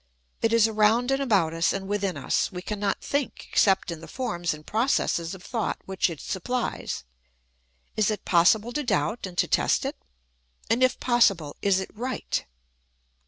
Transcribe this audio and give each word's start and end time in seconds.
It 0.41 0.51
is 0.51 0.67
around 0.67 1.11
and 1.11 1.21
about 1.21 1.53
us 1.53 1.71
and 1.71 1.87
within 1.87 2.17
us; 2.17 2.51
we 2.51 2.63
cannot 2.63 3.01
think 3.03 3.47
except 3.51 3.91
in 3.91 4.01
the 4.01 4.07
forms 4.07 4.51
and 4.51 4.65
processes 4.65 5.35
of 5.35 5.43
thought 5.43 5.77
which 5.85 6.09
it 6.09 6.17
supphes. 6.19 7.03
Is 7.95 8.09
it 8.09 8.25
pos 8.25 8.53
sible 8.55 8.73
to 8.73 8.83
doubt 8.83 9.27
and 9.27 9.37
to 9.37 9.47
test 9.47 9.85
it? 9.85 9.95
and 10.71 10.81
if 10.81 10.99
possible, 10.99 11.55
is 11.61 11.79
it 11.79 11.95
right 11.95 12.47